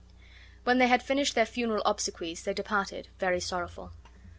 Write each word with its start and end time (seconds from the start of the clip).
When 0.63 0.79
they 0.79 0.87
had 0.87 1.03
finished 1.03 1.35
her 1.35 1.45
funeral 1.45 1.83
obsequies 1.85 2.41
they 2.41 2.55
departed, 2.55 3.09
very 3.19 3.39
sorrowful. 3.39 3.91